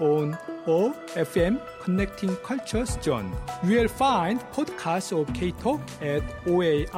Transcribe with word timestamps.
on 0.00 0.36
OFM 0.66 1.60
connecting 1.82 2.34
cultures 2.36 2.98
zone. 3.02 3.32
You 3.64 3.78
will 3.80 3.88
find 3.88 4.40
podcasts 4.52 5.12
of 5.12 5.32
K-Talk 5.34 5.80
at 6.00 6.22
oar.org.nz. 6.46 6.96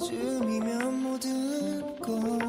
언제쯤이면 0.00 1.02
모든 1.02 1.96
걸 2.00 2.39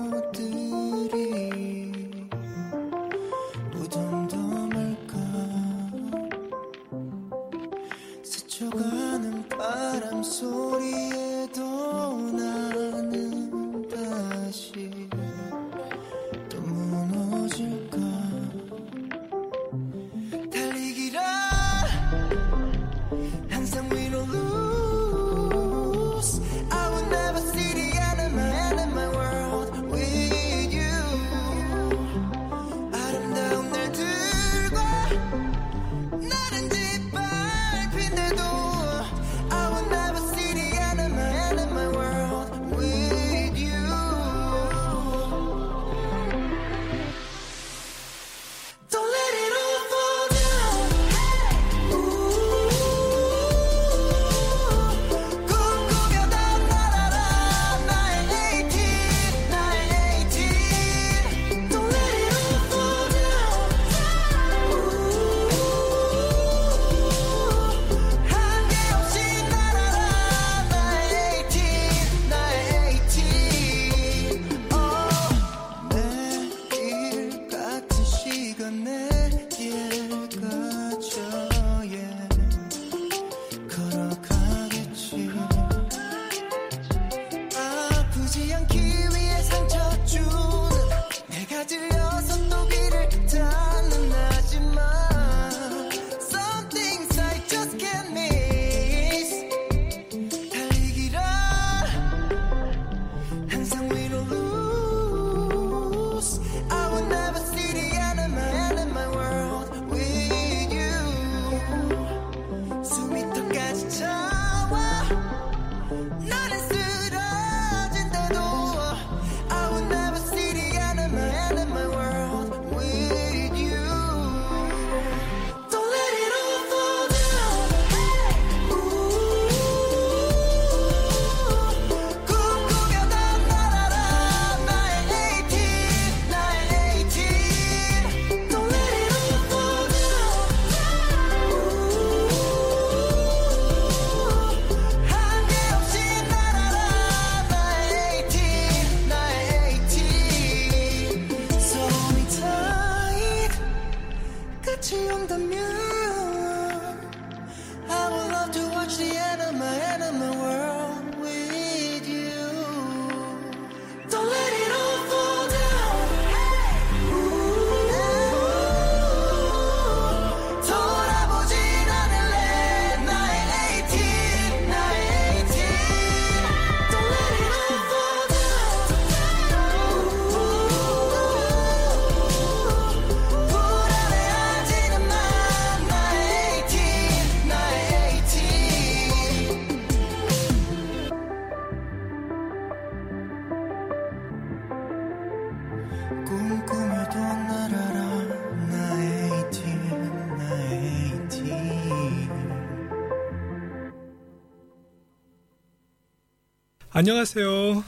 안녕하세요. 207.02 207.84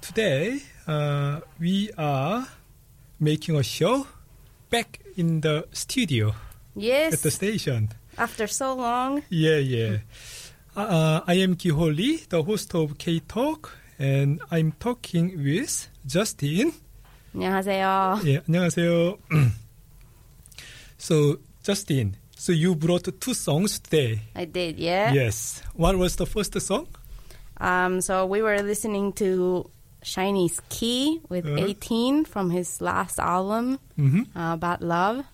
Today 0.00 0.62
uh, 0.86 1.40
we 1.58 1.90
are 1.98 2.46
making 3.18 3.56
a 3.56 3.64
show 3.64 4.06
back 4.70 5.00
in 5.16 5.40
the 5.40 5.66
studio. 5.72 6.32
Yes. 6.76 7.14
At 7.14 7.22
the 7.22 7.32
station. 7.32 7.88
After 8.16 8.46
so 8.46 8.76
long. 8.76 9.24
Yeah, 9.28 9.56
yeah. 9.56 10.06
Uh, 10.76 10.86
uh 10.86 11.20
I 11.26 11.42
am 11.42 11.56
Kiho 11.56 11.90
Lee, 11.90 12.22
the 12.28 12.44
host 12.44 12.76
of 12.76 12.96
K 12.96 13.18
Talk, 13.26 13.76
and 13.98 14.40
I'm 14.52 14.70
talking 14.78 15.42
with 15.42 15.88
Justine. 16.06 16.70
안녕하세요. 17.34 18.20
Yeah. 18.22 18.46
안녕하세요. 18.46 19.18
so, 20.96 21.40
Justine, 21.64 22.14
so 22.36 22.52
you 22.52 22.76
brought 22.76 23.10
two 23.18 23.34
songs 23.34 23.80
today. 23.80 24.20
I 24.36 24.44
did, 24.44 24.78
yeah. 24.78 25.12
Yes. 25.12 25.64
What 25.74 25.98
was 25.98 26.14
the 26.14 26.26
first 26.26 26.54
song? 26.60 26.86
Um, 27.60 28.00
so 28.00 28.26
we 28.26 28.42
were 28.42 28.62
listening 28.62 29.12
to 29.14 29.70
SHINee's 30.02 30.60
Key 30.68 31.20
with 31.28 31.46
uh-huh. 31.46 31.66
18 31.66 32.24
from 32.24 32.50
his 32.50 32.80
last 32.80 33.18
album, 33.18 33.78
mm-hmm. 33.98 34.36
uh, 34.36 34.76
Love. 34.80 35.24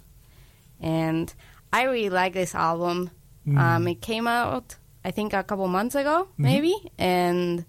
And 0.80 1.32
I 1.72 1.84
really 1.84 2.10
like 2.10 2.34
this 2.34 2.54
album. 2.54 3.10
Mm-hmm. 3.46 3.58
Um, 3.58 3.88
it 3.88 4.00
came 4.00 4.26
out, 4.26 4.76
I 5.04 5.12
think, 5.12 5.32
a 5.32 5.42
couple 5.44 5.68
months 5.68 5.94
ago, 5.94 6.28
mm-hmm. 6.32 6.42
maybe. 6.42 6.74
And 6.98 7.64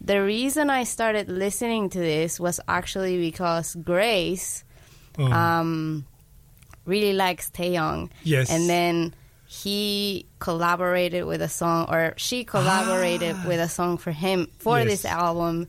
the 0.00 0.22
reason 0.22 0.70
I 0.70 0.84
started 0.84 1.28
listening 1.28 1.90
to 1.90 1.98
this 1.98 2.38
was 2.38 2.60
actually 2.68 3.18
because 3.20 3.74
Grace 3.74 4.64
oh. 5.18 5.24
um, 5.24 6.06
really 6.86 7.12
likes 7.12 7.50
Taeyeon. 7.50 8.10
Yes. 8.22 8.50
And 8.50 8.68
then 8.68 9.14
he 9.50 10.26
collaborated 10.40 11.24
with 11.24 11.40
a 11.40 11.48
song, 11.48 11.86
or 11.88 12.12
she 12.18 12.44
collaborated 12.44 13.34
Ah. 13.34 13.48
with 13.48 13.58
a 13.60 13.68
song 13.68 13.96
for 13.96 14.12
him 14.12 14.46
for 14.58 14.76
Yes. 14.78 14.88
this 14.88 15.04
album. 15.06 15.66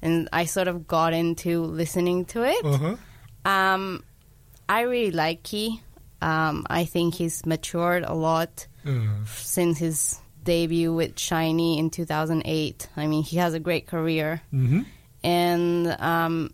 And 0.00 0.28
I 0.32 0.44
sort 0.46 0.68
of 0.68 0.86
got 0.86 1.12
into 1.12 1.64
listening 1.64 2.24
to 2.26 2.44
it. 2.46 2.64
uh-huh. 2.64 2.94
Um, 3.44 4.04
I 4.68 4.82
really 4.82 5.10
like 5.10 5.42
Key. 5.42 5.82
Um, 6.22 6.64
I 6.70 6.84
think 6.84 7.14
he's 7.14 7.44
matured 7.44 8.04
a 8.06 8.14
lot 8.14 8.68
어. 8.86 9.26
since 9.26 9.78
his 9.78 10.20
debut 10.44 10.94
with 10.94 11.16
SHINee 11.16 11.78
in 11.78 11.90
2008. 11.90 12.88
I 12.96 13.06
mean, 13.08 13.24
he 13.24 13.38
has 13.38 13.54
a 13.54 13.60
great 13.60 13.86
career. 13.88 14.40
Mhm. 14.54 14.86
And 15.24 15.96
um, 15.98 16.50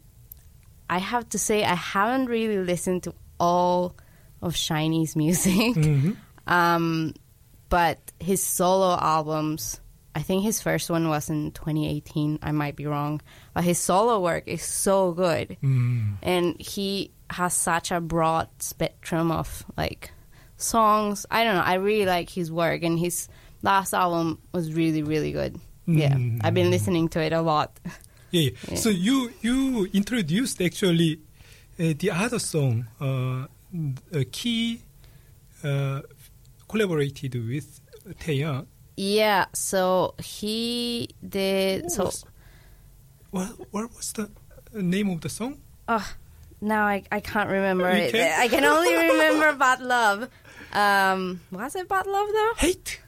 I 0.89 0.99
have 0.99 1.29
to 1.31 1.39
say, 1.39 1.65
I 1.65 1.75
haven't 1.75 2.27
really 2.33 2.59
listened 2.65 3.03
to 3.05 3.13
all 3.39 3.95
of 4.41 4.55
SHINee's 4.57 5.15
music. 5.17 5.77
Mhm. 5.77 6.17
Um, 6.47 7.15
but 7.69 7.99
his 8.21 8.43
solo 8.43 8.99
albums, 9.01 9.81
I 10.15 10.23
think 10.23 10.43
his 10.43 10.61
first 10.61 10.91
one 10.91 11.09
was 11.09 11.31
in 11.31 11.53
2018. 11.53 12.41
I 12.43 12.53
might 12.53 12.77
be 12.77 12.87
wrong. 12.87 13.21
But 13.55 13.65
his 13.65 13.79
solo 13.79 14.21
work 14.21 14.45
is 14.47 14.63
so 14.63 15.13
good. 15.13 15.57
음. 15.63 16.19
And 16.23 16.61
he 16.61 17.13
has 17.31 17.55
such 17.55 17.91
a 17.91 18.01
broad 18.01 18.49
spectrum 18.59 19.31
of 19.31 19.65
like 19.77 20.13
songs. 20.59 21.25
I 21.31 21.45
don't 21.45 21.55
know. 21.55 21.63
I 21.63 21.75
really 21.75 22.07
like 22.07 22.29
his 22.29 22.53
work. 22.53 22.83
And 22.83 22.99
his 22.99 23.29
last 23.63 23.95
album 23.95 24.39
was 24.53 24.73
really, 24.73 25.03
really 25.03 25.33
good. 25.33 25.59
Yeah. 25.87 26.15
Mm. 26.15 26.41
I've 26.45 26.55
been 26.55 26.71
listening 26.71 27.09
to 27.11 27.21
it 27.21 27.33
a 27.33 27.43
lot. 27.43 27.79
Yeah, 27.85 27.91
yeah. 28.33 28.51
Yeah. 28.71 28.77
So 28.77 28.89
you 28.89 29.31
you 29.43 29.89
introduced 29.93 30.63
actually 30.63 31.21
uh, 31.79 31.93
the 31.99 32.11
other 32.11 32.39
song, 32.39 32.87
uh, 32.99 33.45
uh, 34.15 34.25
Key 34.33 34.81
uh, 35.63 36.01
collaborated 36.73 37.35
with 37.47 37.81
Taeyeon. 38.19 38.67
Yeah. 38.97 39.47
So 39.53 40.15
he 40.19 41.09
did. 41.27 41.91
So. 41.93 42.11
What, 43.31 43.49
what 43.59 43.69
what 43.73 43.97
was 43.97 44.13
the 44.13 44.31
name 44.75 45.09
of 45.11 45.21
the 45.21 45.29
song? 45.29 45.61
Oh, 45.89 46.07
now 46.61 46.85
I, 46.87 47.03
I 47.13 47.21
can't 47.21 47.49
remember 47.51 47.91
You 47.93 48.05
it. 48.05 48.13
can't? 48.13 48.41
I 48.41 48.49
can 48.49 48.65
only 48.65 48.95
remember 49.13 49.53
Bad 49.55 49.81
Love. 49.81 50.29
Um, 50.73 51.41
was 51.51 51.75
it 51.77 51.89
Bad 51.89 52.07
Love 52.07 52.29
though? 52.33 52.53
Hate. 52.57 53.01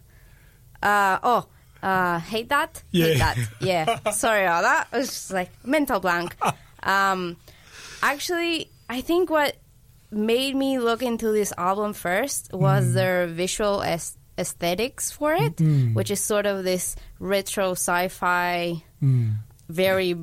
Uh, 0.83 1.19
oh, 1.23 1.47
uh, 1.83 2.19
Hate 2.21 2.49
That? 2.49 2.83
Yeah. 2.91 3.07
Hate 3.07 3.19
That. 3.19 3.37
Yeah. 3.61 4.11
Sorry 4.13 4.45
about 4.45 4.63
that. 4.63 4.89
It 4.93 4.97
was 4.99 5.09
just 5.09 5.31
like 5.33 5.51
mental 5.65 6.01
blank. 6.01 6.37
Um, 6.87 7.39
actually, 8.03 8.69
I 8.91 9.01
think 9.01 9.31
what 9.31 9.57
made 10.15 10.55
me 10.55 10.79
look 10.79 11.03
into 11.03 11.33
this 11.33 11.53
album 11.59 11.93
first 11.93 12.53
was 12.53 12.95
their 12.95 13.27
visual 13.27 13.83
aes- 13.83 14.17
aesthetics 14.39 15.11
for 15.11 15.35
it, 15.35 15.57
Mm. 15.57 15.95
which 15.95 16.11
is 16.11 16.21
sort 16.21 16.47
of 16.47 16.65
this 16.65 16.97
retro 17.19 17.73
sci-fi 17.73 18.83
음. 19.03 19.39
very 19.69 20.17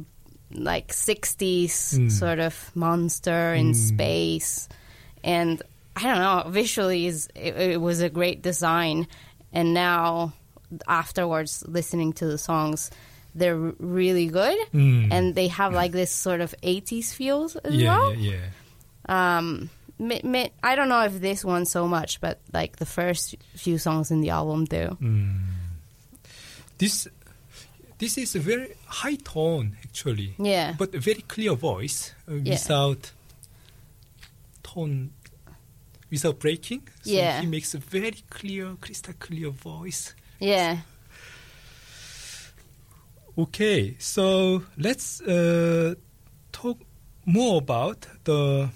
like 0.53 0.91
60s 0.91 1.95
Mm. 1.97 2.11
sort 2.11 2.39
of 2.39 2.71
monster 2.75 3.53
in 3.53 3.73
space 3.73 4.67
and 5.23 5.61
i 5.95 6.03
don't 6.03 6.19
know 6.19 6.43
visually 6.51 7.07
is 7.07 7.29
it, 7.35 7.55
it 7.55 7.79
was 7.81 8.01
a 8.01 8.09
great 8.09 8.41
design 8.41 9.07
and 9.53 9.73
now 9.73 10.33
afterwards 10.87 11.63
listening 11.67 12.11
to 12.13 12.25
the 12.25 12.37
songs 12.37 12.91
they're 13.33 13.55
really 13.79 14.27
good 14.27 14.57
Mm. 14.73 15.07
and 15.11 15.35
they 15.35 15.47
have 15.47 15.73
like 15.73 15.91
this 15.93 16.11
sort 16.11 16.41
of 16.41 16.53
80s 16.63 17.13
feels 17.13 17.55
as 17.55 17.73
Yeah, 17.73 17.95
well 17.97 18.13
yeah, 18.15 18.35
yeah. 19.07 19.37
um 19.37 19.69
i 20.63 20.75
don't 20.75 20.89
know 20.89 21.03
if 21.05 21.19
this 21.21 21.45
one 21.45 21.65
so 21.65 21.87
much 21.87 22.19
but 22.21 22.39
like 22.53 22.77
the 22.77 22.85
first 22.85 23.35
few 23.55 23.77
songs 23.77 24.09
in 24.11 24.21
the 24.21 24.29
album 24.31 24.65
do 24.65 24.97
This 26.77 27.07
this 27.99 28.17
is 28.17 28.35
a 28.35 28.39
very 28.39 28.73
high 28.87 29.17
tone 29.23 29.77
actually, 29.83 30.33
yeah 30.39 30.73
but 30.77 30.95
a 30.95 30.99
very 30.99 31.21
clear 31.27 31.53
voice 31.55 32.13
uh, 32.27 32.33
Yeah. 32.33 32.53
without 32.53 33.11
tone, 34.63 35.11
without 36.11 36.39
breaking. 36.39 36.81
So 37.03 37.11
Yeah. 37.11 37.41
he 37.41 37.47
makes 37.47 37.75
a 37.75 37.77
very 37.77 38.23
clear, 38.29 38.75
crystal 38.81 39.13
clear 39.19 39.51
voice. 39.51 40.15
yeah 40.39 40.77
Okay, 43.37 43.95
so 43.99 44.63
let's 44.77 45.21
uh, 45.21 45.93
talk 46.51 46.77
more 47.25 47.57
about 47.59 48.07
the 48.23 48.69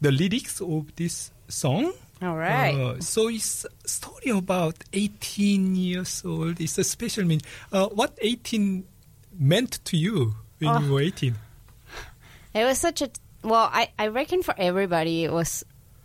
the 0.00 0.10
lyrics 0.12 0.60
of 0.60 0.94
this 0.96 1.30
song. 1.48 1.92
all 2.22 2.36
right 2.36 2.74
Uh, 2.74 3.00
so 3.00 3.28
it's 3.28 3.64
a 3.64 3.88
story 3.88 4.30
about 4.30 4.74
18 4.92 5.76
years 5.76 6.22
old. 6.24 6.60
It's 6.60 6.78
a 6.78 6.84
special 6.84 7.24
mean. 7.24 7.40
Uh, 7.72 7.88
what 7.94 8.18
18 8.20 8.84
meant 9.38 9.78
to 9.84 9.96
you 9.96 10.34
when 10.58 10.70
Oh. 10.70 10.80
you 10.80 10.92
were 10.92 11.00
18? 11.02 11.34
It 12.54 12.64
was 12.64 12.78
such 12.78 13.02
a 13.02 13.10
well. 13.42 13.70
I 13.72 13.90
I 13.98 14.08
reckon 14.08 14.42
for 14.42 14.54
everybody, 14.58 15.22
it 15.24 15.32
was. 15.32 15.62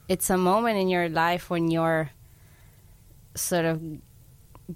It's 0.08 0.30
a 0.30 0.38
moment 0.38 0.78
in 0.78 0.88
your 0.90 1.10
life 1.10 1.50
when 1.50 1.72
you're 1.72 2.12
sort 3.36 3.66
of 3.66 3.82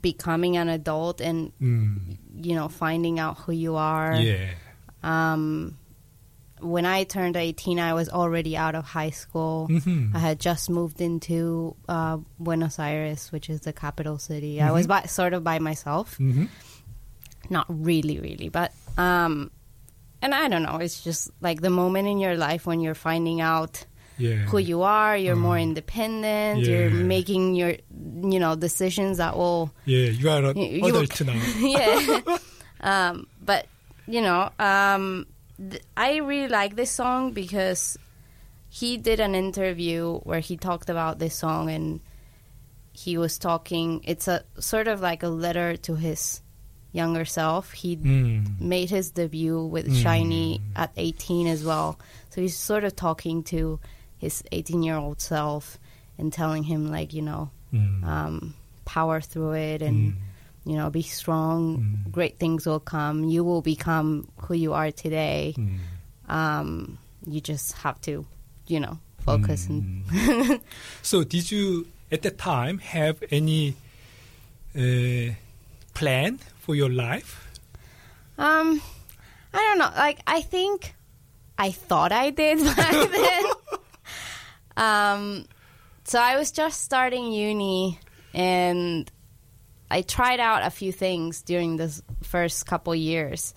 becoming 0.01 0.57
an 0.57 0.69
adult 0.69 1.21
and 1.21 1.51
Mm, 1.61 2.17
you 2.41 2.55
know 2.55 2.67
finding 2.67 3.19
out 3.19 3.37
who 3.45 3.51
you 3.53 3.75
are. 3.75 4.15
yeah. 4.15 4.49
Um, 5.03 5.77
when 6.59 6.85
I 6.85 7.03
turned 7.03 7.35
eighteen, 7.37 7.79
I 7.79 7.93
was 7.93 8.09
already 8.09 8.57
out 8.57 8.75
of 8.75 8.83
high 8.85 9.11
school. 9.11 9.67
Mhm. 9.69 10.15
I 10.15 10.19
had 10.19 10.39
just 10.39 10.69
moved 10.69 11.01
into 11.01 11.75
uh, 11.87 12.17
Buenos 12.39 12.79
Aires, 12.79 13.31
which 13.31 13.49
is 13.49 13.61
the 13.61 13.73
capital 13.73 14.17
city. 14.17 14.61
I 14.61 14.71
was 14.71 14.87
by, 14.87 15.03
sort 15.03 15.33
of 15.33 15.43
by 15.43 15.59
myself 15.59 16.17
Mhm. 16.17 16.47
not 17.49 17.65
really 17.69 18.19
really 18.19 18.49
but 18.49 18.73
um 18.97 19.49
and 20.21 20.35
i 20.35 20.49
don't 20.49 20.63
know 20.63 20.77
it's 20.83 21.01
just 21.01 21.31
like 21.39 21.61
the 21.61 21.69
moment 21.69 22.05
in 22.07 22.17
your 22.19 22.35
life 22.35 22.65
when 22.65 22.81
you're 22.81 22.93
finding 23.09 23.39
out 23.39 23.85
Yeah. 24.17 24.43
who 24.51 24.57
you 24.57 24.81
are 24.81 25.15
you're 25.15 25.37
more 25.37 25.57
independent 25.57 26.65
you're 26.65 26.89
making 26.89 27.55
your 27.55 27.77
you 28.33 28.39
know 28.39 28.55
decisions 28.55 29.17
that 29.19 29.37
will 29.37 29.71
Yeah, 29.85 30.09
you 30.09 30.29
are 30.29 30.43
an 30.43 30.57
You- 30.57 30.83
you- 30.91 31.07
now. 31.23 31.39
yeah 31.61 32.37
um 32.81 33.27
but 33.45 33.67
you 34.07 34.21
know 34.21 34.49
um 34.59 35.25
th- 35.59 35.81
i 35.95 36.17
really 36.17 36.47
like 36.47 36.75
this 36.75 36.91
song 36.91 37.31
because 37.33 37.97
he 38.69 38.97
did 38.97 39.19
an 39.19 39.33
interview 39.35 40.17
where 40.19 40.39
he 40.39 40.57
talked 40.57 40.89
about 40.89 41.19
this 41.19 41.35
song 41.35 41.69
and 41.69 41.99
he 42.93 43.17
was 43.17 43.37
talking 43.37 44.01
it's 44.03 44.27
a 44.27 44.43
sort 44.59 44.87
of 44.87 45.01
like 45.01 45.23
a 45.23 45.27
letter 45.29 45.77
to 45.77 45.95
his 45.95 46.41
younger 46.91 47.25
self 47.25 47.71
he 47.73 47.95
Mm. 47.97 48.59
made 48.59 48.89
his 48.89 49.11
debut 49.11 49.63
with 49.65 49.87
SHINee 49.93 50.61
at 50.75 50.91
18 50.97 51.45
as 51.47 51.63
well. 51.63 51.99
So 52.29 52.41
he's 52.41 52.55
sort 52.57 52.83
of 52.85 52.95
talking 52.95 53.43
to 53.53 53.79
his 54.17 54.41
18 54.51 54.81
year 54.83 54.95
old 54.95 55.21
self 55.21 55.77
and 56.17 56.33
telling 56.33 56.63
him, 56.63 56.89
like, 56.89 57.13
you 57.13 57.21
know, 57.21 57.51
Mm. 57.73 58.03
um, 58.03 58.53
power 58.85 59.21
through 59.21 59.51
it 59.53 59.81
and, 59.83 60.15
you 60.67 60.75
know, 60.75 60.89
be 60.89 61.01
strong. 61.01 62.03
Great 62.11 62.39
things 62.39 62.65
will 62.65 62.81
come. 62.81 63.23
You 63.23 63.43
will 63.43 63.61
become 63.61 64.27
who 64.37 64.53
you 64.53 64.73
are 64.73 64.91
today. 64.91 65.55
Mm. 65.57 65.79
Um, 66.27 66.97
you 67.25 67.39
just 67.39 67.71
have 67.77 68.01
to, 68.01 68.25
you 68.67 68.79
know, 68.79 68.99
focus 69.19 69.67
and. 69.67 70.03
So, 71.01 71.23
did 71.23 71.49
you 71.51 71.87
at 72.11 72.21
that 72.23 72.37
time 72.37 72.79
have 72.79 73.23
any 73.31 73.75
uh, 74.75 75.33
plan 75.93 76.39
for 76.59 76.75
your 76.75 76.89
life? 76.89 77.47
Um, 78.37 78.81
I 79.53 79.57
don't 79.57 79.77
know. 79.79 79.91
Like, 79.95 80.19
I 80.27 80.41
think 80.41 80.95
I 81.57 81.71
thought 81.71 82.11
I 82.11 82.29
did 82.29 82.63
back 82.75 82.91
then. 82.91 83.43
um, 84.77 85.45
so 86.03 86.19
I 86.19 86.37
was 86.37 86.51
just 86.51 86.81
starting 86.83 87.31
uni, 87.31 87.99
and 88.33 89.09
I 89.89 90.01
tried 90.01 90.39
out 90.39 90.63
a 90.63 90.69
few 90.69 90.91
things 90.91 91.41
during 91.41 91.77
the 91.77 92.01
first 92.23 92.65
couple 92.65 92.93
years. 92.95 93.53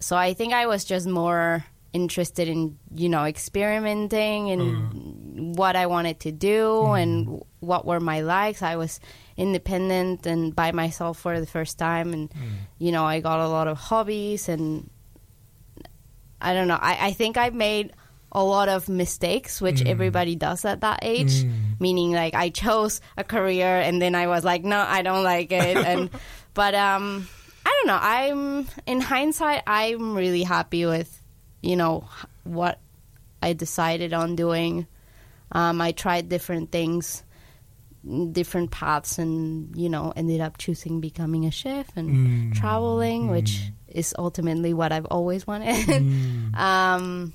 So 0.00 0.16
I 0.16 0.34
think 0.34 0.52
I 0.52 0.66
was 0.66 0.84
just 0.84 1.06
more 1.06 1.64
interested 1.92 2.48
in, 2.48 2.78
you 2.94 3.08
know, 3.08 3.24
experimenting 3.24 4.50
and 4.50 4.62
oh, 5.56 5.60
what 5.60 5.76
I 5.76 5.86
wanted 5.86 6.20
to 6.20 6.32
do 6.32 6.64
mm-hmm. 6.64 6.94
and 6.94 7.42
what 7.60 7.86
were 7.86 8.00
my 8.00 8.20
likes. 8.20 8.62
I 8.62 8.76
was 8.76 9.00
independent 9.36 10.26
and 10.26 10.54
by 10.54 10.72
myself 10.72 11.18
for 11.18 11.40
the 11.40 11.46
first 11.46 11.78
time, 11.78 12.12
and 12.12 12.30
mm. 12.30 12.50
you 12.78 12.92
know, 12.92 13.04
I 13.04 13.20
got 13.20 13.40
a 13.40 13.48
lot 13.48 13.68
of 13.68 13.78
hobbies 13.78 14.48
and 14.48 14.90
I 16.40 16.54
don't 16.54 16.68
know. 16.68 16.78
I, 16.80 17.08
I 17.08 17.12
think 17.12 17.36
I 17.36 17.50
made 17.50 17.92
a 18.30 18.42
lot 18.42 18.68
of 18.68 18.88
mistakes, 18.88 19.60
which 19.60 19.84
everybody 19.84 20.36
does 20.36 20.64
at 20.64 20.82
that 20.82 21.00
age. 21.02 21.44
Meaning, 21.80 22.12
like 22.12 22.34
I 22.34 22.50
chose 22.50 23.00
a 23.16 23.24
career 23.24 23.78
and 23.78 24.02
then 24.02 24.14
I 24.14 24.26
was 24.26 24.44
like, 24.44 24.64
no, 24.64 24.78
I 24.78 25.02
don't 25.02 25.24
like 25.24 25.52
it. 25.52 25.76
and 25.86 26.10
but 26.54 26.74
um, 26.74 27.28
I 27.64 27.70
don't 27.70 27.86
know. 27.86 27.98
I'm 28.00 28.68
in 28.86 29.00
hindsight, 29.00 29.62
I'm 29.66 30.14
really 30.16 30.42
happy 30.42 30.86
with 30.86 31.22
you 31.62 31.76
know 31.76 32.08
what 32.44 32.80
I 33.42 33.52
decided 33.52 34.12
on 34.12 34.36
doing. 34.36 34.86
Um, 35.52 35.80
I 35.80 35.92
tried 35.92 36.28
different 36.28 36.70
things, 36.70 37.22
different 38.32 38.70
paths, 38.70 39.18
and 39.18 39.74
you 39.76 39.88
know 39.88 40.12
ended 40.14 40.40
up 40.40 40.58
choosing 40.58 41.00
becoming 41.00 41.46
a 41.46 41.50
chef 41.50 41.96
and 41.96 42.54
traveling, 42.54 43.28
which 43.30 43.62
is 43.88 44.14
ultimately 44.18 44.74
what 44.74 44.92
I've 44.92 45.06
always 45.06 45.46
wanted. 45.46 45.88
um, 46.54 47.32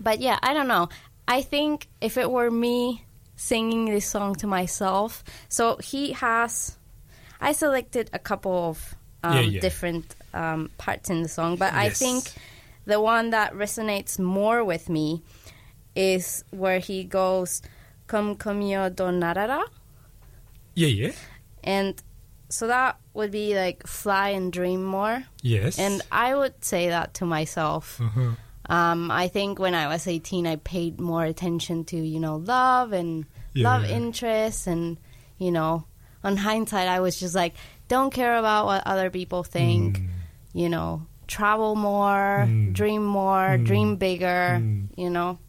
but 0.00 0.20
yeah, 0.20 0.38
I 0.42 0.52
don't 0.54 0.68
know. 0.68 0.88
I 1.28 1.42
think 1.42 1.88
if 2.00 2.16
it 2.16 2.30
were 2.30 2.50
me 2.50 3.04
singing 3.36 3.86
this 3.86 4.06
song 4.06 4.34
to 4.36 4.46
myself, 4.46 5.22
so 5.48 5.76
he 5.76 6.12
has. 6.12 6.78
I 7.40 7.52
selected 7.52 8.08
a 8.12 8.18
couple 8.18 8.70
of 8.70 8.94
um, 9.22 9.34
Yeah, 9.34 9.40
yeah. 9.40 9.60
different 9.60 10.14
um, 10.32 10.70
parts 10.78 11.10
in 11.10 11.22
the 11.22 11.28
song, 11.28 11.56
but 11.56 11.74
I 11.74 11.90
think 11.90 12.32
the 12.86 13.00
one 13.00 13.30
that 13.30 13.52
resonates 13.52 14.18
more 14.18 14.64
with 14.64 14.88
me 14.88 15.22
is 15.94 16.44
where 16.50 16.78
he 16.78 17.04
goes, 17.04 17.60
"Come, 18.06 18.36
come, 18.36 18.62
yo, 18.62 18.88
don 18.88 19.20
narara," 19.20 19.64
Yeah, 20.74 20.88
yeah. 20.88 21.12
and 21.64 22.00
so 22.48 22.66
that 22.68 22.96
would 23.12 23.32
be 23.32 23.54
like 23.56 23.86
"Fly 23.86 24.30
and 24.30 24.52
Dream 24.52 24.84
More," 24.84 25.24
Yes. 25.42 25.78
and 25.78 26.00
I 26.12 26.34
would 26.34 26.64
say 26.64 26.88
that 26.88 27.14
to 27.14 27.26
myself. 27.26 28.00
Uh-huh. 28.00 28.32
Um, 28.69 29.11
I 29.11 29.27
think 29.27 29.59
when 29.59 29.75
I 29.75 29.87
was 29.87 30.07
18, 30.07 30.47
I 30.47 30.55
paid 30.57 30.99
more 30.99 31.25
attention 31.25 31.83
to, 31.85 31.97
you 31.97 32.19
know, 32.19 32.37
love 32.37 32.93
and 32.93 33.25
love 33.55 33.83
Yeah. 33.89 33.97
interests. 33.97 34.67
And, 34.67 34.97
you 35.39 35.51
know, 35.51 35.83
on 36.23 36.37
hindsight, 36.37 36.87
I 36.87 36.99
was 37.01 37.19
just 37.19 37.35
like, 37.35 37.53
don't 37.89 38.13
care 38.13 38.37
about 38.37 38.65
what 38.67 38.85
other 38.85 39.09
people 39.09 39.43
think, 39.43 39.97
Mm. 39.99 40.07
you 40.53 40.69
know, 40.69 41.03
travel 41.27 41.75
more, 41.75 42.47
dream 42.71 43.03
more, 43.03 43.57
dream 43.57 43.95
bigger, 43.97 44.59
Mm. 44.61 44.87
you 44.95 45.09
know. 45.09 45.39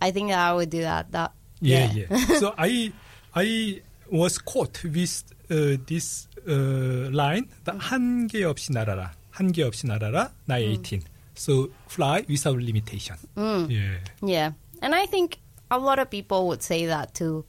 I 0.00 0.10
think 0.12 0.30
that 0.30 0.38
I 0.38 0.54
would 0.54 0.70
do 0.70 0.80
that. 0.82 1.12
That 1.12 1.32
Yeah, 1.60 1.92
yeah. 1.92 2.08
so 2.40 2.54
I 2.56 2.92
I 3.36 3.82
was 4.10 4.38
caught 4.38 4.80
with 4.84 5.22
uh, 5.50 5.76
this 5.86 6.26
uh, 6.48 7.10
line 7.12 7.48
that 7.64 7.76
한계 7.92 8.44
없이 8.48 8.72
날아라. 8.72 9.12
한계 9.30 9.62
없이 9.62 9.84
날아라. 9.86 10.30
나의 10.48 10.78
18. 10.80 11.02
So 11.35 11.69
fly 11.87 12.25
without 12.27 12.57
limitation. 12.57 13.15
Yeah. 13.35 13.97
Yeah. 14.21 14.51
And 14.81 14.95
I 14.95 15.05
think 15.05 15.39
a 15.69 15.77
lot 15.79 15.99
of 15.99 16.09
people 16.09 16.47
would 16.49 16.61
say 16.63 16.87
that 16.87 17.13
to 17.15 17.45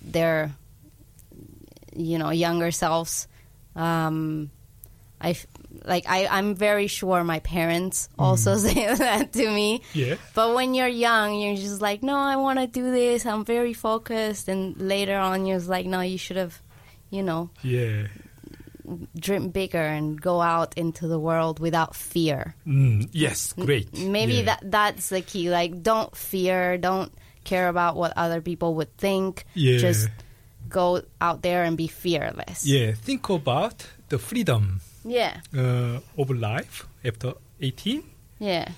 their, 0.00 0.52
you 1.94 2.18
know, 2.18 2.30
younger 2.30 2.70
selves. 2.70 3.28
Um, 3.76 4.50
I 5.20 5.36
like 5.84 6.04
I, 6.08 6.26
I'm 6.26 6.54
very 6.54 6.86
sure 6.86 7.22
my 7.24 7.38
parents 7.40 8.08
also 8.18 8.56
say 8.66 8.94
that 8.94 9.32
to 9.32 9.50
me. 9.50 9.82
Yeah. 9.94 10.16
But 10.34 10.54
when 10.54 10.74
you're 10.74 10.88
young, 10.88 11.38
you're 11.40 11.56
just 11.56 11.80
like, 11.80 12.02
no, 12.02 12.16
I 12.16 12.36
want 12.36 12.58
to 12.58 12.66
do 12.66 12.90
this. 12.90 13.24
I'm 13.24 13.44
very 13.44 13.72
focused. 13.72 14.48
And 14.48 14.76
later 14.80 15.16
on, 15.16 15.46
you're 15.46 15.58
just 15.58 15.68
like, 15.70 15.86
no, 15.86 16.00
you 16.00 16.18
should 16.18 16.36
have, 16.36 16.60
you 17.10 17.22
know, 17.22 17.50
Yeah. 17.62 18.08
Dream 19.18 19.50
bigger 19.50 19.82
and 19.82 20.20
go 20.20 20.40
out 20.40 20.76
into 20.76 21.08
the 21.08 21.18
world 21.18 21.58
without 21.60 21.94
fear. 21.94 22.54
Mm, 22.66 23.08
yes, 23.12 23.52
great. 23.52 23.92
Maybe 23.96 24.34
yeah. 24.34 24.44
that 24.44 24.60
that's 24.70 25.08
the 25.08 25.20
key. 25.20 25.50
Like, 25.50 25.82
don't 25.82 26.14
fear. 26.16 26.78
Don't 26.78 27.12
care 27.44 27.68
about 27.68 27.96
what 27.96 28.12
other 28.16 28.40
people 28.40 28.74
would 28.74 28.96
think. 28.96 29.44
Yeah. 29.54 29.78
Just 29.78 30.08
go 30.68 31.02
out 31.20 31.42
there 31.42 31.64
and 31.64 31.76
be 31.76 31.86
fearless. 31.86 32.64
Yeah, 32.66 32.92
think 32.94 33.28
about 33.28 33.86
the 34.08 34.18
freedom 34.18 34.80
Yeah. 35.04 35.40
uh, 35.56 36.00
of 36.16 36.30
life 36.30 36.86
after 37.04 37.34
18. 37.60 38.02
Yeah. 38.38 38.68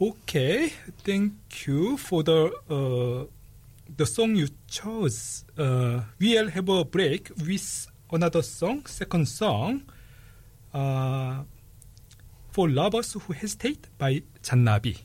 Okay, 0.00 0.72
thank 1.04 1.32
you 1.66 1.96
for 1.98 2.22
the 2.22 2.50
uh, 2.70 3.26
the 3.96 4.06
song 4.06 4.34
you 4.34 4.48
chose. 4.66 5.44
Uh, 5.58 6.00
we'll 6.18 6.48
have 6.48 6.68
a 6.70 6.84
break 6.84 7.28
with 7.36 7.86
another 8.12 8.42
song, 8.42 8.86
second 8.86 9.26
song, 9.26 9.82
uh, 10.74 11.42
for 12.50 12.68
lovers 12.68 13.12
who 13.14 13.32
hesitate 13.32 13.88
by 13.98 14.20
잔나비. 14.42 14.96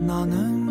나는 0.00 0.61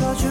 웃어줘. 0.00 0.29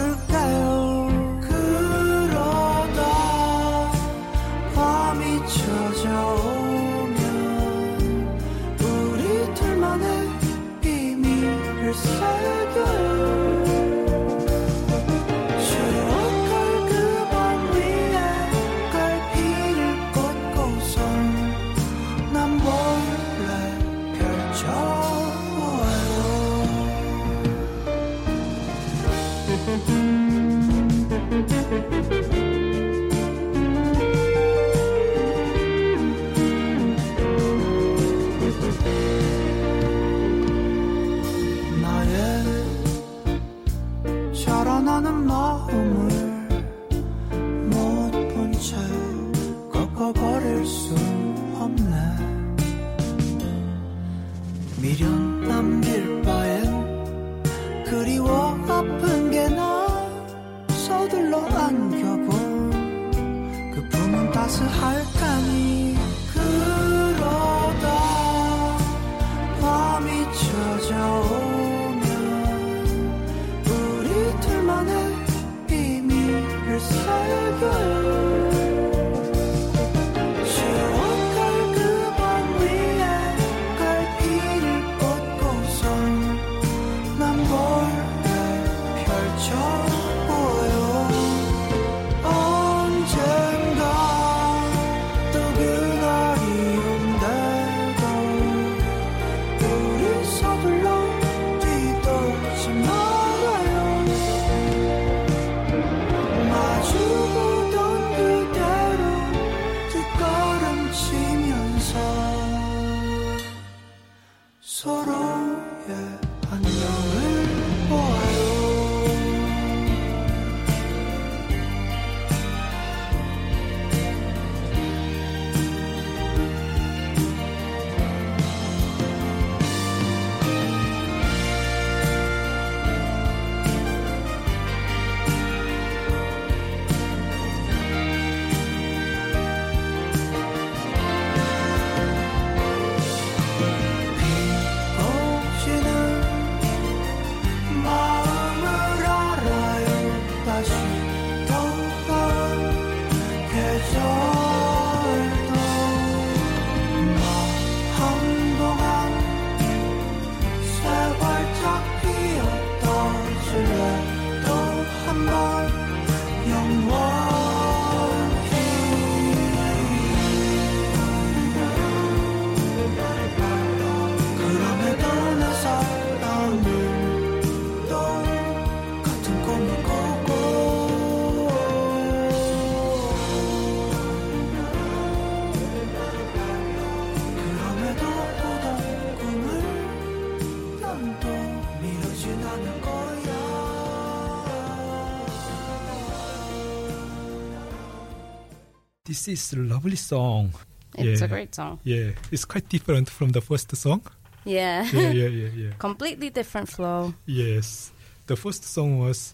This 199.10 199.28
is 199.28 199.54
a 199.54 199.58
lovely 199.58 199.96
song. 199.96 200.54
It's 200.96 201.20
yeah. 201.20 201.26
a 201.26 201.28
great 201.28 201.56
song. 201.56 201.80
Yeah, 201.84 202.12
it's 202.32 202.46
quite 202.46 202.70
different 202.70 203.10
from 203.10 203.32
the 203.32 203.42
first 203.42 203.76
song. 203.76 204.04
Yeah. 204.46 204.88
Yeah, 204.94 205.10
yeah, 205.10 205.28
yeah, 205.28 205.50
yeah. 205.56 205.72
Completely 205.80 206.30
different 206.30 206.70
flow. 206.70 207.14
yes, 207.26 207.92
the 208.28 208.36
first 208.36 208.64
song 208.66 209.00
was 209.00 209.34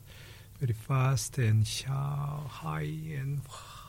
very 0.62 0.72
fast 0.74 1.38
and 1.40 1.68
sharp, 1.68 2.48
high 2.48 2.94
and 3.20 3.42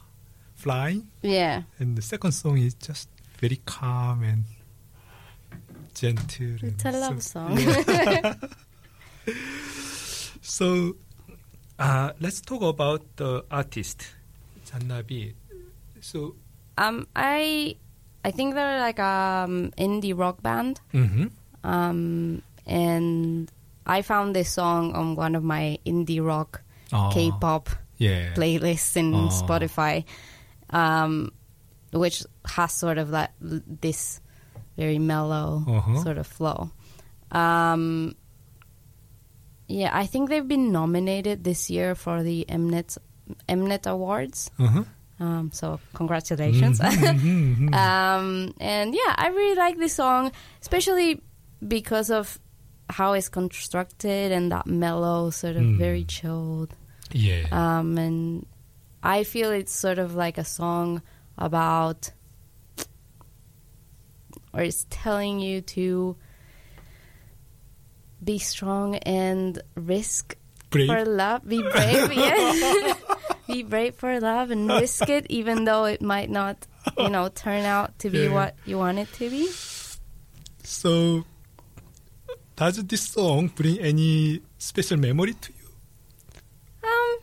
flying, 0.57 1.07
Yeah. 1.23 1.63
and 1.79 1.97
the 1.97 2.03
second 2.03 2.33
song 2.33 2.59
is 2.59 2.75
just 2.75 3.09
very 3.39 3.61
calm 3.65 4.25
and 4.25 4.45
gentle. 5.95 6.57
It's 6.63 6.85
a 6.85 6.91
love 6.91 7.23
so- 7.23 7.47
song. 7.47 7.59
yeah. 7.61 8.35
so, 10.43 10.97
uh, 11.79 12.11
let's 12.21 12.41
talk 12.41 12.63
about 12.63 13.03
the 13.17 13.45
artist, 13.53 14.05
Jannabi. 14.67 15.35
So, 16.07 16.37
Um, 16.79 17.07
I 17.17 17.75
I 18.23 18.31
think 18.31 18.55
they're 18.55 18.79
like 18.81 19.01
um 19.03 19.73
indie 19.79 20.15
rock 20.17 20.43
band. 20.43 20.79
mhm. 20.95 21.31
Um, 21.67 22.43
and 22.67 23.51
I 23.87 24.03
found 24.03 24.35
this 24.39 24.51
song 24.55 24.95
on 24.95 25.17
one 25.19 25.35
of 25.35 25.43
my 25.43 25.79
indie 25.87 26.23
rock 26.23 26.63
K-pop 27.13 27.71
yeah. 27.99 28.35
playlists 28.39 28.95
in. 28.97 29.11
Spotify, 29.35 30.05
um, 30.71 31.33
which 31.91 32.23
has 32.55 32.71
sort 32.73 32.99
of 32.99 33.11
that 33.11 33.35
this 33.41 34.21
very 34.77 34.99
mellow 34.99 35.65
Uh-huh. 35.67 36.03
sort 36.05 36.19
of 36.19 36.27
flow. 36.27 36.71
Um, 37.35 38.15
yeah, 39.67 39.91
I 39.93 40.07
think 40.07 40.29
they've 40.31 40.47
been 40.47 40.71
nominated 40.71 41.43
this 41.43 41.71
year 41.71 41.95
for 41.95 42.23
the 42.23 42.45
Mnet 42.49 42.99
Mnet 43.49 43.87
Awards. 43.91 44.51
Uh-huh. 44.59 44.85
Um, 45.19 45.51
so 45.53 45.81
congratulations. 45.95 46.79
Mhm, 46.81 47.71
mhm. 47.71 47.75
um, 47.87 48.53
and 48.61 48.95
yeah, 48.95 49.15
I 49.17 49.29
really 49.29 49.57
like 49.57 49.79
this 49.79 49.95
song, 49.95 50.31
especially 50.61 51.23
because 51.67 52.11
of 52.11 52.39
how 52.91 53.15
it's 53.15 53.29
constructed 53.31 54.31
and 54.31 54.53
that 54.53 54.67
mellow, 54.67 55.31
sort 55.31 55.57
of 55.57 55.63
Mm. 55.63 55.79
very 55.79 56.05
chilled. 56.05 56.75
yeah. 57.13 57.47
Um, 57.51 57.97
and 57.99 58.47
I 59.03 59.25
feel 59.25 59.51
it's 59.53 59.73
sort 59.73 59.99
of 59.99 60.15
like 60.15 60.37
a 60.39 60.45
song 60.45 61.01
about, 61.39 62.11
or 64.53 64.61
it's 64.61 64.87
telling 64.91 65.41
you 65.41 65.61
to 65.63 66.17
be 68.23 68.39
strong 68.39 68.97
and 68.97 69.61
risk 69.77 70.37
Brave. 70.71 70.89
for 70.89 71.05
love. 71.05 71.47
Be 71.49 71.63
brave, 71.63 72.13
yeah. 72.17 72.95
be 73.57 73.63
brave 73.63 73.95
for 73.95 74.21
love 74.21 74.51
and 74.51 74.69
risk 74.69 75.09
it, 75.09 75.27
even 75.31 75.65
though 75.65 75.85
it 75.85 76.03
might 76.03 76.31
not, 76.31 76.67
you 76.99 77.09
know, 77.09 77.29
turn 77.29 77.65
out 77.65 77.99
to 78.01 78.11
be 78.11 78.25
Yeah. 78.25 78.33
what 78.35 78.55
you 78.65 78.79
want 78.79 78.99
it 78.99 79.13
to 79.15 79.31
be. 79.31 79.49
So, 80.63 81.25
does 82.57 82.77
this 82.85 83.03
song 83.03 83.49
bring 83.49 83.79
any 83.79 84.41
special 84.59 84.97
memory 84.99 85.35
to 85.35 85.53
you? 85.53 85.69
Um, 86.85 87.17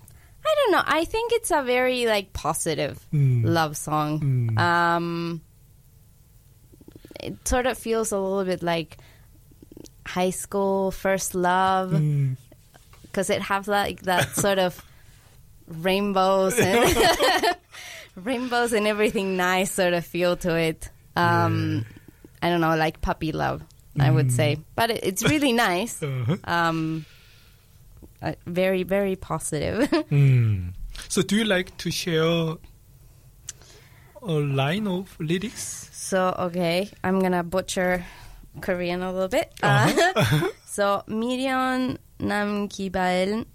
I 0.46 0.52
don't 0.58 0.72
know. 0.72 0.84
I 0.86 1.06
think 1.06 1.32
it's 1.34 1.52
a 1.52 1.62
very 1.63 2.06
like 2.06 2.34
positive 2.34 3.00
Mm. 3.13 3.43
love 3.46 3.76
song. 3.78 4.19
Mm. 4.19 4.60
Um, 4.60 5.41
it 7.19 7.48
sort 7.48 7.65
of 7.65 7.78
feels 7.78 8.12
a 8.12 8.17
little 8.19 8.43
bit 8.43 8.62
like 8.63 8.98
high 10.06 10.32
school 10.32 10.91
first 10.91 11.34
love 11.36 11.91
Mm. 11.91 12.36
because 13.04 13.30
it 13.30 13.41
has 13.43 13.67
like 13.67 14.02
that 14.04 14.36
sort 14.36 14.60
of 14.60 14.84
rainbows 15.67 16.60
and 16.60 17.56
rainbows 18.15 18.73
and 18.73 18.88
everything 18.88 19.38
nice 19.38 19.71
sort 19.71 19.93
of 19.93 20.06
feel 20.06 20.36
to 20.38 20.56
it. 20.56 20.89
Um, 21.15 21.86
yeah. 21.86 21.97
I 22.41 22.49
don't 22.49 22.62
know, 22.62 22.76
like 22.76 23.02
puppy 23.02 23.32
love, 23.32 23.63
I 23.99 24.12
would 24.12 24.28
mm-hmm. 24.28 24.36
say. 24.36 24.58
But 24.76 24.91
it, 24.91 25.04
it's 25.04 25.23
really 25.23 25.54
nice. 25.69 26.02
Uh-huh. 26.02 26.38
Um, 26.43 27.06
uh, 28.21 28.34
very, 28.45 28.84
very 28.84 29.15
positive. 29.15 29.89
mm. 30.12 30.73
So, 31.10 31.21
do 31.21 31.38
you 31.38 31.43
like 31.43 31.76
to 31.78 31.91
share 31.91 32.56
a 34.21 34.32
line 34.32 34.88
of 34.88 35.15
lyrics? 35.19 35.89
So, 35.91 36.36
okay, 36.39 36.89
I'm 37.04 37.19
gonna 37.19 37.43
butcher 37.43 38.06
Korean 38.62 39.02
a 39.02 39.12
little 39.12 39.28
bit. 39.28 39.52
Uh-huh. 39.62 40.49
So, 40.65 41.04
Miriam 41.08 41.97
Nam 42.19 42.67
Ki 42.67 42.89
Baen, 42.89 43.45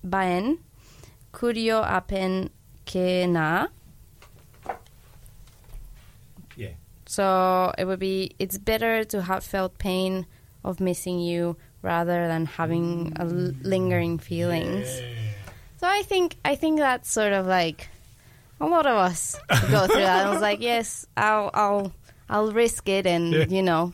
Curio 1.33 1.83
Apen 1.83 2.51
Kena. 2.87 3.69
Yeah. 6.57 6.75
So 7.07 7.73
it 7.79 7.85
would 7.85 7.99
be 8.01 8.33
it's 8.39 8.59
better 8.59 9.05
to 9.05 9.23
have 9.23 9.45
felt 9.45 9.79
pain 9.79 10.27
of 10.65 10.81
missing 10.81 11.21
you 11.21 11.57
rather 11.83 12.27
than 12.29 12.47
having 12.47 13.13
a 13.17 13.23
l- 13.23 13.55
lingering 13.63 14.19
feelings. 14.19 15.01
Yeah. 15.01 15.07
So 15.79 15.87
I 15.87 16.03
think 16.03 16.37
I 16.45 16.57
think 16.57 16.79
that's 16.79 17.11
sort 17.11 17.33
of 17.33 17.47
like 17.47 17.89
a 18.61 18.67
lot 18.67 18.87
of 18.87 18.97
us 18.97 19.37
go 19.71 19.87
through 19.87 20.03
that. 20.03 20.27
I 20.27 20.31
was 20.31 20.43
like, 20.43 20.61
yes, 20.61 21.07
I'll 21.17 21.51
I'll 21.55 21.93
I'll 22.29 22.53
risk 22.53 22.89
it, 22.89 23.07
and 23.07 23.33
yeah. 23.33 23.47
you 23.49 23.63
know, 23.63 23.93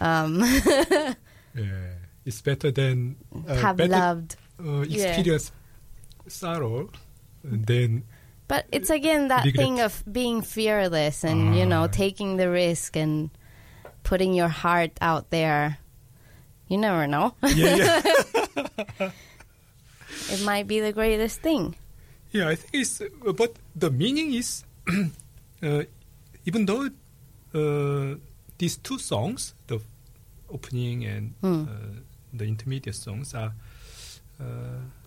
um, 0.00 0.40
yeah, 1.54 1.94
it's 2.24 2.40
better 2.40 2.70
than 2.70 3.16
uh, 3.46 3.54
have 3.54 3.76
better, 3.76 3.92
loved 3.92 4.36
uh, 4.58 4.80
experience 4.80 5.52
sorrow 6.28 6.90
than 7.44 8.02
But 8.48 8.66
it's 8.72 8.90
again 8.90 9.28
that 9.28 9.44
Regret. 9.44 9.56
thing 9.64 9.80
of 9.80 10.02
being 10.10 10.42
fearless 10.42 11.24
and 11.24 11.56
you 11.56 11.66
know 11.66 11.84
Ah. 11.84 11.90
taking 11.90 12.36
the 12.36 12.48
risk 12.50 12.96
and 12.96 13.30
putting 14.02 14.34
your 14.34 14.48
heart 14.48 14.92
out 15.00 15.30
there. 15.30 15.78
You 16.68 16.78
never 16.78 17.06
know. 17.06 17.34
yeah, 17.42 17.76
yeah. 17.76 19.10
it 20.30 20.42
might 20.44 20.66
be 20.66 20.80
the 20.80 20.92
greatest 20.92 21.40
thing. 21.40 21.74
Yeah, 22.32 22.48
I 22.48 22.54
think 22.56 22.74
it's, 22.82 23.00
uh, 23.00 23.32
but 23.32 23.54
the 23.74 23.90
meaning 23.90 24.34
is, 24.34 24.64
uh, 25.62 25.82
even 26.44 26.66
though 26.66 26.90
uh, 27.54 28.16
these 28.58 28.76
two 28.78 28.98
songs, 28.98 29.54
the 29.66 29.78
opening 30.50 31.04
and 31.04 31.34
Hmm. 31.40 31.62
uh, 31.68 32.00
the 32.32 32.44
intermediate 32.44 32.96
songs, 32.96 33.34
are 33.34 33.52
uh, 34.40 34.44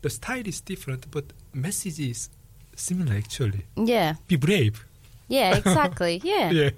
the 0.02 0.10
style 0.10 0.48
is 0.48 0.62
different, 0.62 1.10
but 1.12 1.26
message 1.54 2.00
is 2.00 2.30
similar 2.76 3.16
actually. 3.16 3.66
Yeah. 3.76 4.16
Be 4.28 4.36
brave. 4.38 4.86
Yeah. 5.28 5.56
Exactly. 5.58 6.22
yeah. 6.24 6.52
Yeah. 6.52 6.70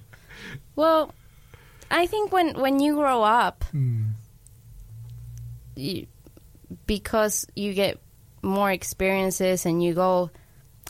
Well, 0.76 1.14
I 1.90 2.08
think 2.08 2.32
when 2.32 2.60
when 2.60 2.80
you 2.80 2.96
grow 2.96 3.24
up, 3.24 3.64
Mm. 3.74 4.12
you, 5.76 6.08
because 6.88 7.46
you 7.56 7.74
get 7.74 8.00
more 8.42 8.72
experiences 8.72 9.66
and 9.66 9.84
you 9.84 9.94
go 9.94 10.30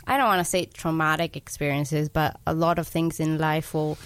I 0.08 0.18
don't 0.18 0.28
want 0.28 0.40
to 0.40 0.50
say 0.50 0.66
traumatic 0.66 1.36
experiences, 1.38 2.10
but 2.10 2.40
a 2.48 2.54
lot 2.54 2.80
of 2.80 2.88
things 2.88 3.20
in 3.20 3.38
life 3.38 3.74
will 3.74 3.98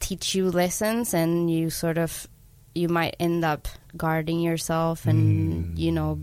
teach 0.00 0.34
you 0.34 0.50
lessons 0.50 1.14
and 1.14 1.50
you 1.50 1.70
sort 1.70 1.98
of 1.98 2.26
you 2.78 2.88
might 2.88 3.16
end 3.18 3.44
up 3.44 3.66
guarding 3.96 4.38
yourself 4.40 5.06
and 5.10 5.74
Mm. 5.74 5.78
you 5.78 5.90
know 5.92 6.18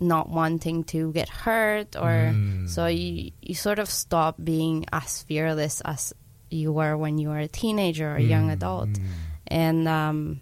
not 0.00 0.28
wanting 0.30 0.84
to 0.84 1.12
get 1.12 1.28
hurt 1.28 1.96
or 1.96 2.32
Mm. 2.32 2.68
so 2.68 2.86
you 2.86 3.32
you 3.42 3.54
sort 3.54 3.78
of 3.78 3.88
stop 3.90 4.36
being 4.42 4.84
as 4.92 5.22
fearless 5.24 5.80
as 5.84 6.14
you 6.50 6.72
were 6.72 6.96
when 6.96 7.18
you 7.18 7.28
were 7.28 7.40
a 7.40 7.48
teenager 7.48 8.08
or 8.12 8.16
a 8.16 8.22
young 8.22 8.48
Mm, 8.48 8.52
adult 8.56 8.88
mm. 8.88 9.04
and 9.48 9.88
um, 9.88 10.40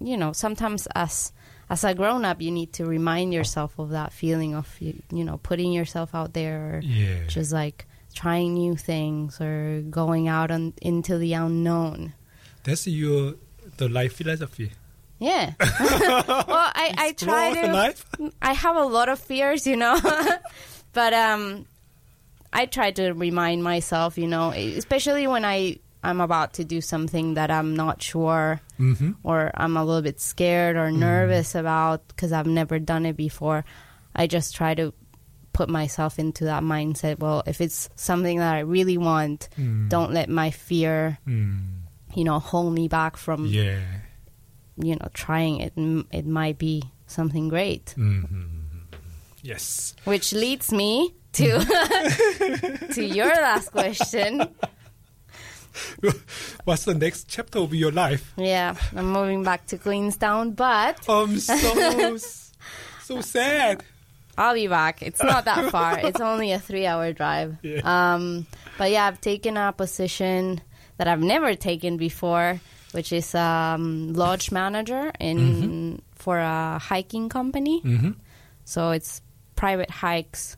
you 0.00 0.16
know 0.16 0.32
sometimes 0.32 0.88
as 0.96 1.32
as 1.70 1.84
a 1.84 1.94
grown 1.94 2.24
up 2.24 2.40
you 2.42 2.50
need 2.50 2.72
to 2.72 2.84
remind 2.86 3.32
yourself 3.32 3.78
of 3.78 3.90
that 3.90 4.12
feeling 4.12 4.54
of 4.56 4.66
you, 4.80 4.94
you 5.12 5.22
know 5.24 5.38
putting 5.38 5.70
yourself 5.72 6.14
out 6.14 6.32
there 6.32 6.58
or 6.58 6.80
Yeah. 6.82 7.26
just 7.28 7.52
like 7.52 7.86
trying 8.14 8.54
new 8.54 8.74
things 8.76 9.40
or 9.40 9.82
going 9.90 10.28
out 10.28 10.50
on, 10.50 10.72
into 10.82 11.18
the 11.18 11.34
unknown 11.34 12.14
That's 12.64 12.86
your 12.88 13.34
the 13.78 13.88
life 13.88 14.14
philosophy. 14.16 14.70
yeah 15.18 15.52
well 15.60 16.70
i 16.74 16.92
i 16.98 17.12
try 17.16 17.52
to 17.54 17.72
life. 17.72 18.04
i 18.42 18.52
have 18.52 18.76
a 18.76 18.84
lot 18.84 19.08
of 19.08 19.18
fears 19.18 19.66
you 19.66 19.76
know 19.76 19.94
but 20.92 21.12
um 21.14 21.64
i 22.52 22.66
try 22.66 22.90
to 22.90 23.12
remind 23.12 23.62
myself 23.62 24.18
you 24.18 24.26
know 24.26 24.50
especially 24.50 25.26
when 25.26 25.44
i 25.44 25.78
i'm 26.02 26.20
about 26.20 26.54
to 26.54 26.64
do 26.64 26.80
something 26.80 27.34
that 27.34 27.50
i'm 27.50 27.74
not 27.76 28.02
sure 28.02 28.60
hmm 28.76 29.12
or 29.22 29.52
I'm 29.54 29.76
a 29.76 29.84
little 29.84 30.02
bit 30.02 30.20
scared 30.20 30.74
or 30.76 30.90
nervous 30.90 31.54
about 31.54 32.02
because 32.08 32.32
I've 32.34 32.50
never 32.50 32.80
done 32.80 33.06
it 33.06 33.16
before, 33.16 33.64
I 34.16 34.26
just 34.26 34.56
try 34.56 34.74
to 34.74 34.92
put 35.54 35.68
myself 35.70 36.18
into 36.18 36.44
that 36.50 36.64
mindset. 36.66 37.20
Well, 37.20 37.44
if 37.46 37.60
it's 37.60 37.88
something 37.94 38.38
that 38.42 38.52
I 38.52 38.66
really 38.66 38.98
want, 38.98 39.48
Mm. 39.56 39.88
don't 39.88 40.10
let 40.12 40.28
my 40.28 40.50
fear, 40.50 41.18
Mm. 41.22 41.83
You 42.14 42.24
know, 42.24 42.38
hold 42.38 42.72
me 42.74 42.88
back 42.88 43.16
from, 43.16 43.46
Yeah. 43.46 43.80
you 44.76 44.94
know, 44.96 45.08
trying 45.14 45.60
it. 45.60 45.72
It 46.12 46.26
might 46.26 46.58
be 46.58 46.82
something 47.06 47.48
great. 47.48 47.90
hmm 47.96 48.24
Yes. 49.42 49.94
Which 50.04 50.32
leads 50.32 50.72
me 50.72 51.12
to 51.32 51.58
to 52.94 53.04
your 53.04 53.26
last 53.28 53.70
question. 53.72 54.40
What's 56.64 56.84
the 56.84 56.94
next 56.94 57.28
chapter 57.28 57.58
of 57.58 57.74
your 57.74 57.90
life? 57.92 58.32
Yeah, 58.36 58.74
I'm 58.96 59.12
moving 59.12 59.42
back 59.42 59.66
to 59.66 59.76
Queenstown, 59.78 60.52
but 60.52 60.98
I'm 61.08 61.38
so 61.38 62.16
so 63.02 63.20
sad. 63.20 63.82
I'll 64.38 64.54
be 64.54 64.66
back. 64.66 65.02
It's 65.02 65.22
not 65.22 65.44
that 65.44 65.70
far. 65.70 65.98
It's 65.98 66.20
only 66.20 66.52
a 66.52 66.58
three-hour 66.58 67.12
drive. 67.12 67.56
Yeah. 67.62 67.82
Um, 67.84 68.46
but 68.78 68.90
yeah, 68.90 69.06
I've 69.06 69.20
taken 69.20 69.56
a 69.56 69.72
position 69.72 70.60
that 70.96 71.08
I've 71.08 71.20
never 71.20 71.54
taken 71.54 71.96
before, 71.96 72.60
which 72.92 73.12
is 73.12 73.34
um, 73.34 74.12
lodge 74.12 74.52
manager 74.52 75.12
in 75.20 76.02
for 76.14 76.38
a 76.38 76.78
hiking 76.78 77.28
company. 77.28 77.82
Mm-hmm. 77.82 78.10
So 78.64 78.90
it's 78.90 79.20
private 79.56 79.90
hikes 79.90 80.56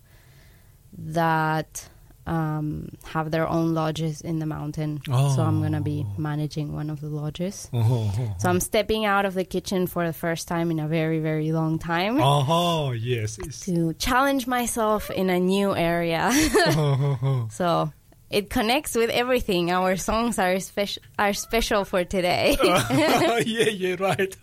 that 0.99 1.89
um, 2.27 2.89
have 3.05 3.31
their 3.31 3.49
own 3.49 3.75
lodges 3.75 4.21
in 4.21 4.39
the 4.39 4.47
mountain. 4.47 5.01
So 5.07 5.43
I'm 5.43 5.63
gonna 5.63 5.81
be 5.81 6.05
managing 6.19 6.73
one 6.73 6.91
of 6.91 7.01
the 7.01 7.09
lodges. 7.09 7.69
Oh, 7.73 8.13
So 8.39 8.49
I'm 8.49 8.61
stepping 8.61 9.05
out 9.05 9.25
of 9.25 9.35
the 9.35 9.45
kitchen 9.45 9.87
for 9.87 10.07
the 10.07 10.13
first 10.13 10.49
time 10.49 10.71
in 10.71 10.81
a 10.81 10.89
very, 10.89 11.21
very 11.21 11.53
long 11.53 11.79
time 11.79 12.19
oh, 12.21 12.93
yes. 12.93 13.39
To 13.67 13.95
challenge 13.95 14.47
myself 14.47 15.11
in 15.11 15.31
a 15.31 15.39
new 15.39 15.75
area. 15.75 16.31
oh, 16.33 17.49
so 17.53 17.93
it 18.31 18.51
connects 18.51 18.95
with 18.95 19.11
everything. 19.11 19.71
Our 19.71 19.97
songs 19.97 20.39
are 20.39 20.59
special 20.61 21.03
are 21.19 21.33
special 21.33 21.85
for 21.85 22.05
today. 22.05 22.57
yeah, 22.63 23.39
yeah, 23.45 23.97
right. 23.99 24.37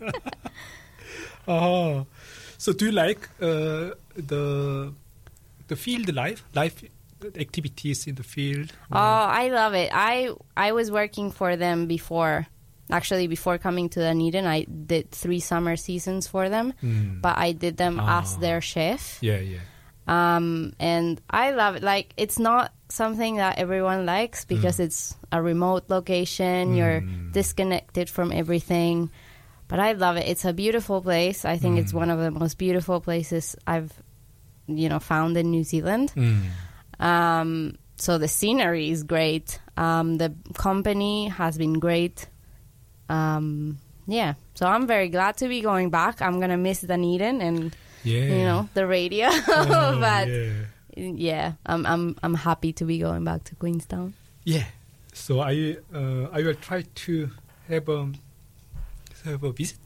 oh, 1.48 2.06
so 2.58 2.72
do 2.72 2.86
you 2.86 2.92
like 2.92 3.28
uh, 3.40 3.90
the 4.16 4.92
the 5.68 5.76
field 5.76 6.12
life, 6.14 6.44
life 6.54 6.84
activities 7.36 8.06
in 8.06 8.14
the 8.16 8.22
field? 8.22 8.72
Oh, 8.92 8.98
I 8.98 9.48
love 9.48 9.74
it. 9.74 9.90
I 9.92 10.30
I 10.56 10.72
was 10.72 10.90
working 10.90 11.30
for 11.30 11.56
them 11.56 11.86
before. 11.86 12.46
Actually, 12.90 13.28
before 13.28 13.56
coming 13.56 13.88
to 13.88 14.00
Dunedin, 14.00 14.44
I 14.46 14.64
did 14.64 15.10
three 15.10 15.40
summer 15.40 15.74
seasons 15.74 16.26
for 16.28 16.50
them, 16.50 16.74
Mm. 16.82 17.22
but 17.22 17.38
I 17.38 17.52
did 17.52 17.78
them 17.78 17.98
as 17.98 18.34
Ah. 18.36 18.40
their 18.40 18.60
chef. 18.60 19.18
Yeah, 19.22 19.38
yeah. 19.40 19.60
Um, 20.06 20.74
and 20.78 21.18
I 21.30 21.52
love 21.52 21.76
it. 21.76 21.82
Like, 21.82 22.12
it's 22.18 22.38
not 22.38 22.72
something 22.94 23.36
that 23.36 23.58
everyone 23.58 24.06
likes 24.06 24.44
because 24.44 24.78
it's 24.80 25.16
a 25.32 25.42
remote 25.42 25.84
location. 25.88 26.74
You're 26.74 27.00
Mm. 27.02 27.32
disconnected 27.32 28.08
from 28.08 28.30
everything. 28.32 29.10
But 29.68 29.80
I 29.80 29.92
love 29.92 30.16
it. 30.16 30.28
It's 30.28 30.44
a 30.44 30.52
beautiful 30.52 31.00
place. 31.02 31.44
I 31.44 31.56
think 31.58 31.78
it's 31.78 31.92
one 31.92 32.10
of 32.10 32.18
the 32.18 32.30
most 32.30 32.58
beautiful 32.58 33.00
places 33.00 33.56
I've, 33.66 33.90
you 34.66 34.88
know, 34.88 35.00
found 35.00 35.36
in 35.36 35.50
New 35.50 35.64
Zealand. 35.64 36.12
Mm. 36.14 36.42
Um, 37.00 37.76
so 37.96 38.18
the 38.18 38.28
scenery 38.28 38.90
is 38.90 39.02
great. 39.04 39.58
Um, 39.76 40.18
the 40.18 40.34
company 40.54 41.28
has 41.28 41.56
been 41.58 41.80
great. 41.80 42.28
Um, 43.08 43.78
yeah, 44.06 44.34
so 44.54 44.66
I'm 44.66 44.86
very 44.86 45.08
glad 45.08 45.36
to 45.38 45.48
be 45.48 45.60
going 45.60 45.90
back. 45.90 46.20
I'm 46.22 46.40
gonna 46.40 46.56
miss 46.58 46.80
Dunedin 46.82 47.40
and 47.40 47.74
Yeah. 48.04 48.20
you 48.20 48.44
know 48.44 48.68
the 48.74 48.86
radio, 48.86 49.28
Oh, 49.48 49.98
but 50.00 50.28
yeah. 50.28 50.50
Yeah. 50.96 51.52
I'm 51.66 51.86
I'm 51.86 52.16
I'm 52.22 52.34
happy 52.34 52.72
to 52.74 52.84
be 52.84 52.98
going 52.98 53.24
back 53.24 53.44
to 53.44 53.54
Queenstown. 53.56 54.14
Yeah. 54.44 54.64
So 55.12 55.40
I 55.40 55.76
uh, 55.94 56.28
I 56.32 56.42
will 56.42 56.54
try 56.54 56.82
to 56.82 57.30
have 57.68 57.88
a 57.88 58.12
have 59.24 59.42
a 59.44 59.52
visit 59.52 59.78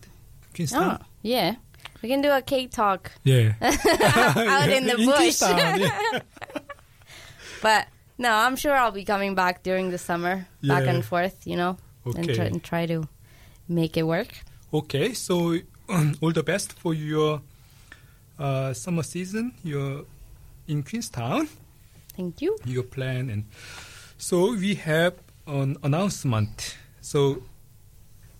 Queenstown. 0.54 0.98
Oh, 1.00 1.04
yeah, 1.22 1.56
we 2.02 2.08
can 2.08 2.22
do 2.22 2.30
a 2.30 2.42
K 2.42 2.66
Talk 2.66 3.12
Yeah. 3.24 3.52
out 3.60 4.68
in 4.70 4.86
the 4.86 4.96
bush. 4.96 5.16
Queenstown, 5.16 5.80
yeah. 5.80 6.20
But 7.62 7.88
no, 8.18 8.32
I'm 8.32 8.56
sure 8.56 8.72
I'll 8.74 8.90
be 8.92 9.04
coming 9.04 9.34
back 9.34 9.62
during 9.62 9.90
the 9.90 9.98
summer, 9.98 10.46
back 10.62 10.86
and 10.86 11.04
forth. 11.04 11.46
You 11.46 11.56
know, 11.56 11.76
and, 12.04 12.18
Okay. 12.18 12.34
try, 12.34 12.44
and 12.46 12.62
try 12.64 12.86
to 12.86 13.08
make 13.68 13.96
it 13.96 14.04
work. 14.04 14.28
Okay. 14.72 15.12
So 15.14 15.58
all 16.22 16.32
the 16.32 16.42
best 16.42 16.72
for 16.78 16.94
your 16.94 17.42
uh, 18.38 18.72
summer 18.72 19.02
season. 19.02 19.52
You're 19.64 20.04
in 20.68 20.82
Queenstown. 20.82 21.48
Thank 22.16 22.42
you. 22.42 22.56
Your 22.64 22.84
plan 22.84 23.30
and 23.30 23.44
so 24.16 24.52
we 24.52 24.74
have 24.74 25.14
an 25.46 25.76
announcement. 25.82 26.76
So 27.00 27.42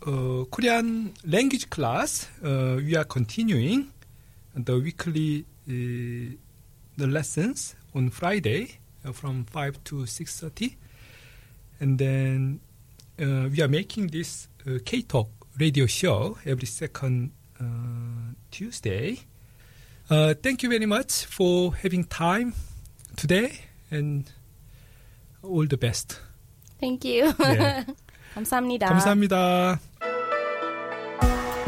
uh, 0.07 0.45
Korean 0.51 1.15
language 1.25 1.71
class. 1.71 2.29
Uh, 2.43 2.77
we 2.77 2.97
are 2.97 3.05
continuing 3.05 3.93
the 4.55 4.79
weekly 4.79 5.45
uh, 5.69 6.37
the 6.97 7.07
lessons 7.07 7.77
on 7.95 8.11
Friday 8.11 8.79
uh, 9.05 9.13
from 9.13 9.45
five 9.45 9.83
to 9.85 10.07
six 10.07 10.41
thirty, 10.41 10.77
and 11.81 11.99
then 11.99 12.61
uh, 13.21 13.49
we 13.51 13.63
are 13.63 13.69
making 13.69 14.09
this 14.09 14.49
uh, 14.67 14.79
K 14.85 15.03
Talk 15.03 15.29
radio 15.59 15.87
show 15.87 16.39
every 16.45 16.67
second 16.67 17.31
uh, 17.61 17.65
Tuesday. 18.51 19.19
Uh, 20.11 20.33
thank 20.43 20.63
you 20.63 20.71
very 20.71 20.87
much 20.87 21.27
for 21.27 21.75
having 21.75 22.05
time 22.05 22.55
today, 23.17 23.53
and 23.91 24.31
all 25.43 25.67
the 25.67 25.77
best. 25.77 26.21
Thank 26.81 27.05
you. 27.05 27.33
네. 27.39 27.85
감사합니다. 28.35 28.87
감사합니다. 28.87 29.79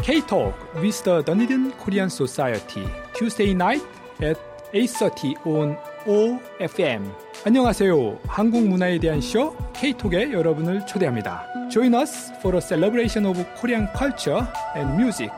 K-Talk 0.03 0.55
with 0.81 1.03
the 1.03 1.21
Dunedin 1.21 1.71
Korean 1.83 2.09
Society 2.09 2.83
Tuesday 3.13 3.53
night 3.53 3.83
at 4.19 4.37
8.30 4.73 5.45
on 5.45 5.77
OFM 6.07 7.11
안녕하세요. 7.45 8.19
한국 8.27 8.67
문화에 8.67 8.97
대한 8.97 9.21
쇼 9.21 9.55
K-Talk에 9.73 10.31
여러분을 10.31 10.85
초대합니다. 10.87 11.45
Join 11.69 11.93
us 11.93 12.31
for 12.39 12.55
a 12.57 12.61
celebration 12.61 13.27
of 13.27 13.43
Korean 13.59 13.87
culture 13.95 14.47
and 14.75 14.95
music 14.95 15.29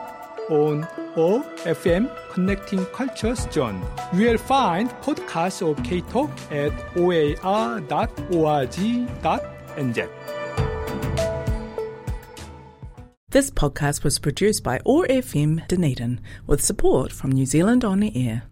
on 0.50 0.84
OFM 1.14 2.10
Connecting 2.30 2.84
Cultures 2.86 3.46
Zone. 3.50 3.82
You 4.12 4.26
will 4.28 4.38
find 4.38 4.90
podcasts 5.02 5.62
of 5.68 5.82
K-Talk 5.84 6.30
at 6.50 6.72
oar.org.nz. 6.96 7.84
This 13.30 13.50
podcast 13.50 14.04
was 14.04 14.20
produced 14.20 14.62
by 14.62 14.80
OAR 14.86 15.08
FM 15.08 15.66
Dunedin 15.66 16.20
with 16.46 16.60
support 16.60 17.10
from 17.10 17.32
New 17.32 17.46
Zealand 17.46 17.84
On 17.84 17.98
the 17.98 18.12
Air. 18.14 18.44